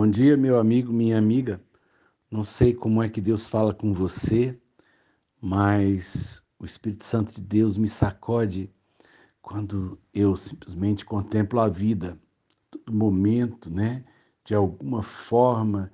Bom 0.00 0.08
dia, 0.08 0.36
meu 0.36 0.60
amigo, 0.60 0.92
minha 0.92 1.18
amiga. 1.18 1.60
Não 2.30 2.44
sei 2.44 2.72
como 2.72 3.02
é 3.02 3.08
que 3.08 3.20
Deus 3.20 3.48
fala 3.48 3.74
com 3.74 3.92
você, 3.92 4.56
mas 5.40 6.40
o 6.56 6.64
Espírito 6.64 7.04
Santo 7.04 7.34
de 7.34 7.40
Deus 7.40 7.76
me 7.76 7.88
sacode 7.88 8.72
quando 9.42 9.98
eu 10.14 10.36
simplesmente 10.36 11.04
contemplo 11.04 11.58
a 11.58 11.68
vida, 11.68 12.16
todo 12.70 12.92
momento, 12.92 13.68
né? 13.68 14.04
De 14.44 14.54
alguma 14.54 15.02
forma, 15.02 15.90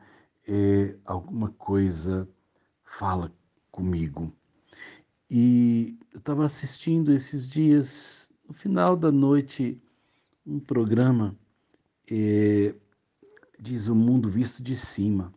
é, 0.46 0.98
alguma 1.06 1.48
coisa 1.52 2.28
fala 2.84 3.32
comigo. 3.70 4.30
E 5.30 5.98
eu 6.12 6.18
estava 6.18 6.44
assistindo 6.44 7.10
esses 7.10 7.48
dias, 7.48 8.30
no 8.46 8.52
final 8.52 8.98
da 8.98 9.10
noite, 9.10 9.82
um 10.46 10.60
programa 10.60 11.34
é, 12.10 12.74
diz 13.64 13.88
o 13.88 13.94
mundo 13.94 14.28
visto 14.28 14.62
de 14.62 14.76
cima. 14.76 15.32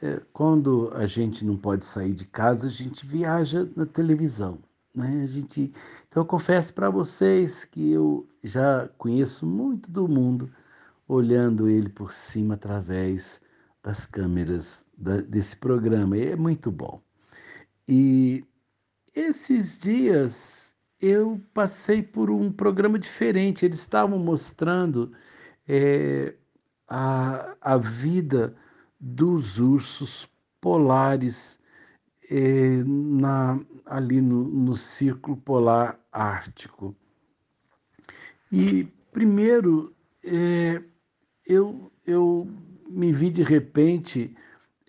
É, 0.00 0.22
quando 0.32 0.90
a 0.94 1.04
gente 1.06 1.44
não 1.44 1.56
pode 1.56 1.84
sair 1.84 2.14
de 2.14 2.24
casa, 2.24 2.68
a 2.68 2.70
gente 2.70 3.04
viaja 3.04 3.68
na 3.76 3.84
televisão. 3.84 4.60
Né? 4.94 5.22
A 5.24 5.26
gente, 5.26 5.72
então, 6.08 6.22
eu 6.22 6.26
confesso 6.26 6.72
para 6.72 6.88
vocês 6.88 7.64
que 7.64 7.90
eu 7.90 8.26
já 8.44 8.88
conheço 8.96 9.44
muito 9.44 9.90
do 9.90 10.06
mundo 10.08 10.50
olhando 11.08 11.68
ele 11.68 11.88
por 11.88 12.12
cima 12.12 12.54
através 12.54 13.42
das 13.82 14.06
câmeras 14.06 14.84
da, 14.96 15.20
desse 15.20 15.56
programa. 15.56 16.16
E 16.16 16.28
é 16.28 16.36
muito 16.36 16.70
bom. 16.70 17.02
E 17.88 18.44
esses 19.14 19.76
dias 19.76 20.72
eu 21.00 21.40
passei 21.52 22.04
por 22.04 22.30
um 22.30 22.52
programa 22.52 22.98
diferente. 22.98 23.64
Eles 23.64 23.80
estavam 23.80 24.18
mostrando 24.18 25.12
é, 25.68 26.34
a, 26.90 27.56
a 27.60 27.76
vida 27.78 28.56
dos 28.98 29.60
ursos 29.60 30.28
polares 30.60 31.60
é, 32.28 32.82
na, 32.84 33.58
ali 33.86 34.20
no, 34.20 34.44
no 34.44 34.74
Círculo 34.74 35.36
Polar 35.36 35.98
Ártico. 36.12 36.94
E, 38.50 38.84
primeiro, 39.12 39.94
é, 40.24 40.82
eu, 41.46 41.90
eu 42.04 42.48
me 42.88 43.12
vi 43.12 43.30
de 43.30 43.44
repente 43.44 44.36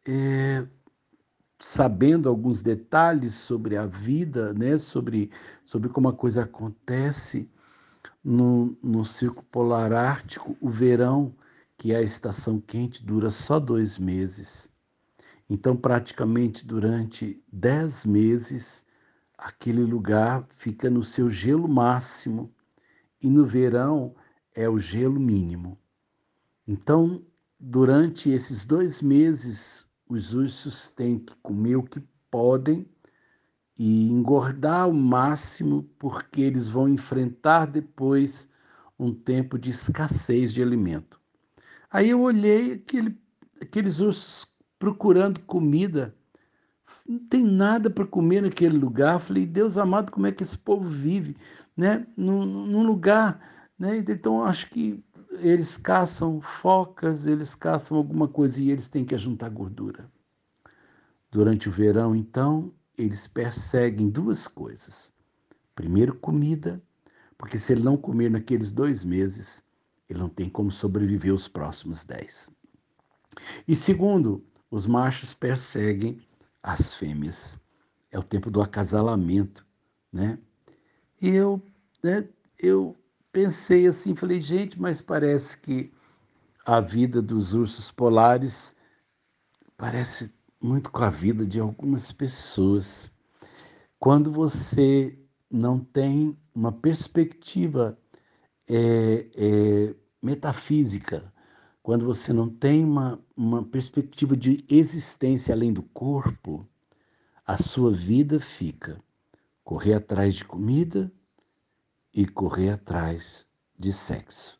é, 0.05 0.65
sabendo 1.59 2.27
alguns 2.27 2.63
detalhes 2.63 3.35
sobre 3.35 3.77
a 3.77 3.85
vida, 3.85 4.51
né, 4.53 4.77
sobre, 4.77 5.29
sobre 5.63 5.89
como 5.89 6.09
a 6.09 6.13
coisa 6.13 6.43
acontece 6.43 7.47
no, 8.23 8.75
no 8.81 9.05
Círculo 9.05 9.45
Polar 9.51 9.93
Ártico, 9.93 10.57
o 10.59 10.69
verão 10.69 11.35
que 11.81 11.95
a 11.95 12.01
estação 12.03 12.59
quente, 12.61 13.03
dura 13.03 13.31
só 13.31 13.59
dois 13.59 13.97
meses. 13.97 14.69
Então, 15.49 15.75
praticamente 15.75 16.63
durante 16.63 17.43
dez 17.51 18.05
meses, 18.05 18.85
aquele 19.35 19.83
lugar 19.83 20.45
fica 20.51 20.91
no 20.91 21.03
seu 21.03 21.27
gelo 21.27 21.67
máximo 21.67 22.53
e 23.19 23.27
no 23.31 23.47
verão 23.47 24.13
é 24.53 24.69
o 24.69 24.77
gelo 24.77 25.19
mínimo. 25.19 25.75
Então, 26.67 27.25
durante 27.59 28.29
esses 28.29 28.63
dois 28.63 29.01
meses, 29.01 29.87
os 30.07 30.35
ursos 30.35 30.87
têm 30.87 31.17
que 31.17 31.35
comer 31.37 31.77
o 31.77 31.83
que 31.83 31.99
podem 32.29 32.87
e 33.75 34.07
engordar 34.07 34.83
ao 34.83 34.93
máximo, 34.93 35.89
porque 35.97 36.43
eles 36.43 36.69
vão 36.69 36.87
enfrentar 36.87 37.65
depois 37.65 38.47
um 38.99 39.11
tempo 39.11 39.57
de 39.57 39.71
escassez 39.71 40.53
de 40.53 40.61
alimento. 40.61 41.20
Aí 41.91 42.09
eu 42.09 42.21
olhei 42.21 42.73
aquele, 42.73 43.17
aqueles 43.61 43.99
ursos 43.99 44.47
procurando 44.79 45.39
comida. 45.41 46.15
Não 47.07 47.19
tem 47.19 47.43
nada 47.43 47.89
para 47.89 48.05
comer 48.05 48.41
naquele 48.41 48.77
lugar. 48.77 49.19
Falei, 49.19 49.45
Deus 49.45 49.77
amado, 49.77 50.11
como 50.11 50.25
é 50.25 50.31
que 50.31 50.41
esse 50.41 50.57
povo 50.57 50.87
vive, 50.87 51.35
né? 51.75 52.07
Num, 52.15 52.45
num 52.45 52.83
lugar, 52.83 53.69
né? 53.77 53.97
Então 53.97 54.43
acho 54.43 54.69
que 54.69 55.03
eles 55.39 55.77
caçam 55.77 56.39
focas, 56.39 57.25
eles 57.25 57.55
caçam 57.55 57.97
alguma 57.97 58.27
coisa 58.27 58.61
e 58.61 58.71
eles 58.71 58.87
têm 58.87 59.03
que 59.03 59.17
juntar 59.17 59.49
gordura. 59.49 60.09
Durante 61.29 61.69
o 61.69 61.71
verão, 61.71 62.15
então, 62.15 62.73
eles 62.97 63.27
perseguem 63.27 64.09
duas 64.09 64.47
coisas. 64.47 65.13
Primeiro, 65.73 66.15
comida, 66.15 66.81
porque 67.37 67.57
se 67.57 67.71
ele 67.73 67.83
não 67.83 67.97
comer 67.97 68.29
naqueles 68.29 68.71
dois 68.71 69.03
meses, 69.03 69.63
ele 70.11 70.19
não 70.19 70.29
tem 70.29 70.49
como 70.49 70.71
sobreviver 70.71 71.33
os 71.33 71.47
próximos 71.47 72.03
dez. 72.03 72.49
E 73.67 73.75
segundo, 73.75 74.43
os 74.69 74.85
machos 74.85 75.33
perseguem 75.33 76.21
as 76.61 76.93
fêmeas. 76.93 77.59
É 78.11 78.19
o 78.19 78.23
tempo 78.23 78.51
do 78.51 78.61
acasalamento, 78.61 79.65
né? 80.11 80.37
E 81.21 81.29
eu, 81.29 81.61
né, 82.03 82.27
eu 82.59 82.95
pensei 83.31 83.87
assim, 83.87 84.13
falei, 84.13 84.41
gente, 84.41 84.79
mas 84.79 85.01
parece 85.01 85.57
que 85.57 85.93
a 86.65 86.81
vida 86.81 87.21
dos 87.21 87.53
ursos 87.53 87.89
polares 87.89 88.75
parece 89.77 90.33
muito 90.61 90.91
com 90.91 91.03
a 91.03 91.09
vida 91.09 91.45
de 91.45 91.59
algumas 91.59 92.11
pessoas. 92.11 93.09
Quando 93.97 94.29
você 94.29 95.17
não 95.49 95.79
tem 95.79 96.37
uma 96.53 96.71
perspectiva 96.71 97.97
é, 98.69 99.27
é, 99.35 99.95
metafísica, 100.21 101.33
quando 101.81 102.05
você 102.05 102.31
não 102.31 102.47
tem 102.47 102.83
uma, 102.83 103.19
uma 103.35 103.63
perspectiva 103.63 104.37
de 104.37 104.63
existência 104.69 105.53
além 105.53 105.73
do 105.73 105.81
corpo, 105.81 106.67
a 107.45 107.57
sua 107.57 107.91
vida 107.91 108.39
fica 108.39 109.03
correr 109.63 109.95
atrás 109.95 110.35
de 110.35 110.45
comida 110.45 111.11
e 112.13 112.27
correr 112.27 112.69
atrás 112.69 113.47
de 113.77 113.91
sexo. 113.91 114.59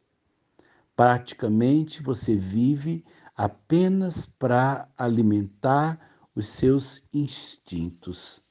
Praticamente 0.96 2.02
você 2.02 2.36
vive 2.36 3.06
apenas 3.36 4.26
para 4.26 4.90
alimentar 4.98 6.00
os 6.36 6.48
seus 6.48 7.04
instintos. 7.14 8.42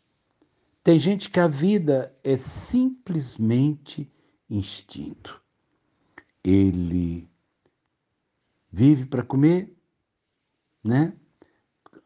Tem 0.82 0.98
gente 0.98 1.28
que 1.28 1.40
a 1.40 1.48
vida 1.48 2.16
é 2.22 2.36
simplesmente 2.36 4.10
instinto 4.48 5.39
ele 6.44 7.28
vive 8.70 9.06
para 9.06 9.22
comer, 9.22 9.76
né? 10.82 11.16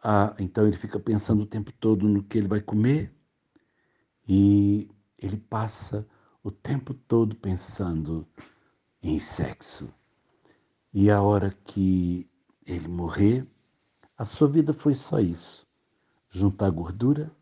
Ah, 0.03 0.35
então 0.39 0.67
ele 0.67 0.77
fica 0.77 0.99
pensando 0.99 1.43
o 1.43 1.47
tempo 1.47 1.73
todo 1.73 2.09
no 2.09 2.23
que 2.23 2.39
ele 2.39 2.49
vai 2.49 2.61
comer 2.61 3.15
e 4.29 4.91
ele 5.19 5.37
passa 5.37 6.07
o 6.43 6.51
tempo 6.51 6.93
todo 6.93 7.35
pensando 7.37 8.29
em 9.03 9.19
sexo. 9.19 9.93
E 10.93 11.11
a 11.11 11.23
hora 11.23 11.51
que 11.65 12.31
ele 12.67 12.89
morrer, 12.89 13.47
a 14.17 14.25
sua 14.25 14.49
vida 14.49 14.73
foi 14.73 14.95
só 14.95 15.21
isso: 15.21 15.67
juntar 16.29 16.71
gordura, 16.71 17.35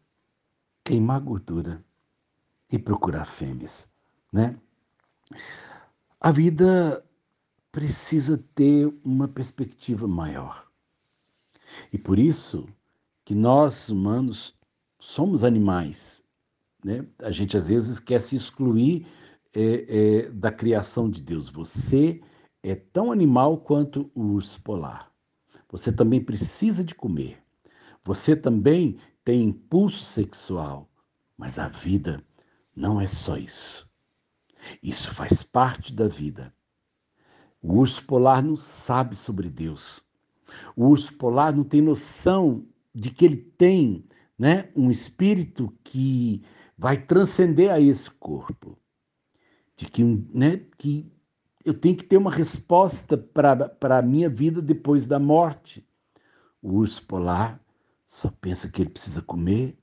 queimar 0.85 1.21
gordura 1.21 1.85
e 2.71 2.79
procurar 2.79 3.25
fêmeas, 3.25 3.91
né? 4.33 4.59
A 6.25 6.31
vida 6.31 7.05
precisa 7.73 8.39
ter 8.55 8.87
uma 9.05 9.27
perspectiva 9.27 10.07
maior. 10.07 10.69
E 11.93 11.99
por 11.99 12.17
isso 12.17 12.69
que 13.25 13.35
nós 13.35 13.89
humanos 13.89 14.57
somos 15.01 15.43
animais. 15.43 16.23
Né? 16.85 17.05
A 17.19 17.33
gente 17.33 17.57
às 17.57 17.67
vezes 17.67 17.99
quer 17.99 18.21
se 18.21 18.37
excluir 18.37 19.05
é, 19.53 19.63
é, 19.89 20.31
da 20.31 20.53
criação 20.53 21.11
de 21.11 21.21
Deus. 21.21 21.49
Você 21.49 22.21
é 22.63 22.77
tão 22.77 23.11
animal 23.11 23.59
quanto 23.59 24.09
o 24.15 24.23
urso 24.23 24.63
polar. 24.63 25.11
Você 25.73 25.91
também 25.91 26.21
precisa 26.21 26.85
de 26.85 26.95
comer. 26.95 27.43
Você 28.05 28.37
também 28.37 28.97
tem 29.25 29.43
impulso 29.43 30.05
sexual. 30.05 30.89
Mas 31.37 31.59
a 31.59 31.67
vida 31.67 32.25
não 32.77 33.01
é 33.01 33.09
só 33.09 33.37
isso. 33.37 33.91
Isso 34.83 35.11
faz 35.11 35.43
parte 35.43 35.93
da 35.93 36.09
vida. 36.09 36.55
O 37.63 37.79
urso 37.79 38.05
polar 38.05 38.43
não 38.43 38.57
sabe 38.57 39.15
sobre 39.15 39.49
Deus. 39.49 40.03
O 40.77 40.87
urso 40.89 41.15
polar 41.15 41.55
não 41.55 41.65
tem 41.65 41.81
noção 41.81 42.67
de 42.95 43.11
que 43.11 43.25
ele 43.25 43.37
tem 43.37 44.05
né, 44.39 44.71
um 44.77 44.91
espírito 44.91 45.73
que 45.85 46.43
vai 46.77 46.97
transcender 46.97 47.71
a 47.71 47.81
esse 47.81 48.11
corpo. 48.11 48.77
De 49.77 49.89
que, 49.89 50.03
né, 50.03 50.59
que 50.77 51.11
eu 51.65 51.73
tenho 51.73 51.97
que 51.97 52.05
ter 52.05 52.17
uma 52.17 52.31
resposta 52.31 53.17
para 53.17 53.99
a 53.99 54.03
minha 54.03 54.29
vida 54.29 54.61
depois 54.61 55.07
da 55.07 55.19
morte. 55.19 55.87
O 56.61 56.75
urso 56.75 57.07
polar 57.07 57.61
só 58.07 58.31
pensa 58.31 58.69
que 58.69 58.83
ele 58.83 58.91
precisa 58.91 59.23
comer 59.23 59.79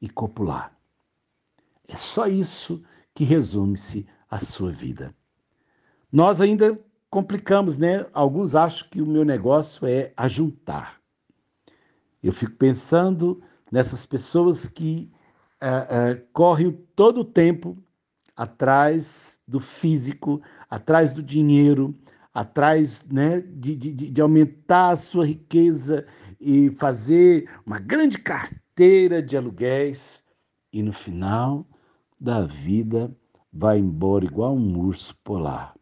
e 0.00 0.08
copular. 0.08 0.76
É 1.88 1.96
só 1.96 2.26
isso 2.26 2.82
que 3.12 3.24
resume-se 3.24 4.06
a 4.30 4.38
sua 4.40 4.70
vida. 4.70 5.14
Nós 6.10 6.40
ainda 6.40 6.78
complicamos, 7.10 7.78
né? 7.78 8.06
Alguns 8.12 8.54
acham 8.54 8.88
que 8.88 9.00
o 9.00 9.06
meu 9.06 9.24
negócio 9.24 9.86
é 9.86 10.12
ajuntar. 10.16 11.00
Eu 12.22 12.32
fico 12.32 12.52
pensando 12.52 13.42
nessas 13.70 14.06
pessoas 14.06 14.66
que 14.66 15.10
uh, 15.62 16.16
uh, 16.16 16.26
correm 16.32 16.72
todo 16.96 17.20
o 17.20 17.24
tempo 17.24 17.76
atrás 18.36 19.40
do 19.46 19.60
físico, 19.60 20.42
atrás 20.68 21.12
do 21.12 21.22
dinheiro, 21.22 21.94
atrás 22.32 23.04
né, 23.04 23.40
de, 23.40 23.76
de, 23.76 23.92
de 23.92 24.20
aumentar 24.20 24.90
a 24.90 24.96
sua 24.96 25.24
riqueza 25.24 26.04
e 26.40 26.70
fazer 26.72 27.48
uma 27.64 27.78
grande 27.78 28.18
carteira 28.18 29.22
de 29.22 29.36
aluguéis 29.36 30.24
e 30.72 30.82
no 30.82 30.92
final 30.92 31.64
da 32.20 32.44
vida 32.44 33.14
vai 33.56 33.78
embora 33.78 34.24
igual 34.24 34.56
um 34.56 34.80
urso 34.80 35.16
polar. 35.22 35.76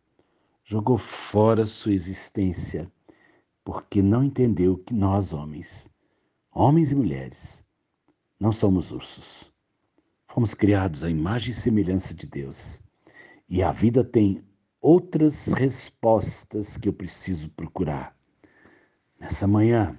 Jogou 0.62 0.98
fora 0.98 1.64
sua 1.64 1.94
existência 1.94 2.92
porque 3.64 4.02
não 4.02 4.22
entendeu 4.22 4.76
que 4.76 4.92
nós, 4.92 5.32
homens, 5.32 5.88
homens 6.52 6.92
e 6.92 6.94
mulheres, 6.94 7.64
não 8.38 8.52
somos 8.52 8.90
ursos. 8.90 9.50
Fomos 10.28 10.52
criados 10.52 11.02
à 11.02 11.08
imagem 11.08 11.50
e 11.50 11.54
semelhança 11.54 12.14
de 12.14 12.26
Deus. 12.26 12.82
E 13.48 13.62
a 13.62 13.72
vida 13.72 14.04
tem 14.04 14.44
outras 14.80 15.52
respostas 15.52 16.76
que 16.76 16.88
eu 16.88 16.92
preciso 16.92 17.48
procurar. 17.50 18.14
Nessa 19.18 19.46
manhã, 19.46 19.98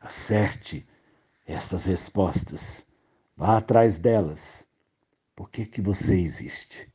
acerte 0.00 0.86
essas 1.46 1.84
respostas. 1.84 2.86
Vá 3.36 3.58
atrás 3.58 3.98
delas. 3.98 4.68
Por 5.36 5.50
que, 5.50 5.66
que 5.66 5.82
você 5.82 6.14
existe? 6.14 6.88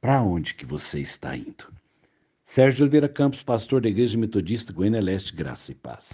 Para 0.00 0.22
onde 0.22 0.54
que 0.54 0.64
você 0.64 1.00
está 1.00 1.36
indo? 1.36 1.72
Sérgio 2.42 2.82
Oliveira 2.84 3.08
Campos, 3.08 3.42
pastor 3.42 3.82
da 3.82 3.88
Igreja 3.88 4.16
Metodista 4.16 4.72
Goiânia 4.72 5.02
Leste, 5.02 5.34
Graça 5.34 5.72
e 5.72 5.74
Paz. 5.74 6.12